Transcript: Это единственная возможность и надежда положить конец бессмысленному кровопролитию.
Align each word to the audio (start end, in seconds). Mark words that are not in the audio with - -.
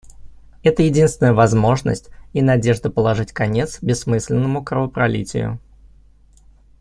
Это 0.63 0.81
единственная 0.81 1.31
возможность 1.31 2.09
и 2.33 2.41
надежда 2.41 2.89
положить 2.89 3.31
конец 3.33 3.77
бессмысленному 3.83 4.63
кровопролитию. 4.65 5.59